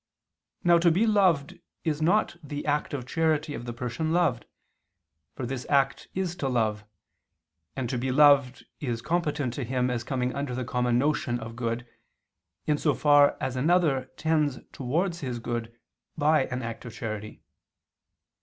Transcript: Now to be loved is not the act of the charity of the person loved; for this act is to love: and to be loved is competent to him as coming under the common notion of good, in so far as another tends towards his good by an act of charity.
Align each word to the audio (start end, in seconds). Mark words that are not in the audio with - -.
Now 0.63 0.79
to 0.79 0.89
be 0.89 1.05
loved 1.05 1.59
is 1.83 2.01
not 2.01 2.35
the 2.41 2.65
act 2.65 2.95
of 2.95 3.01
the 3.01 3.05
charity 3.07 3.53
of 3.53 3.65
the 3.65 3.71
person 3.71 4.11
loved; 4.11 4.47
for 5.35 5.45
this 5.45 5.63
act 5.69 6.07
is 6.15 6.35
to 6.37 6.49
love: 6.49 6.83
and 7.75 7.87
to 7.87 7.99
be 7.99 8.11
loved 8.11 8.65
is 8.79 8.99
competent 9.03 9.53
to 9.53 9.63
him 9.63 9.91
as 9.91 10.03
coming 10.03 10.33
under 10.33 10.55
the 10.55 10.65
common 10.65 10.97
notion 10.97 11.39
of 11.39 11.55
good, 11.55 11.85
in 12.65 12.79
so 12.79 12.95
far 12.95 13.37
as 13.39 13.55
another 13.55 14.05
tends 14.17 14.57
towards 14.71 15.19
his 15.19 15.37
good 15.37 15.71
by 16.17 16.45
an 16.47 16.63
act 16.63 16.83
of 16.83 16.95
charity. 16.95 17.43